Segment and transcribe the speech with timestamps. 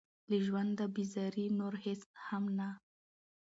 [0.29, 2.69] له ژونده بېزاري نور هېڅ هم نه.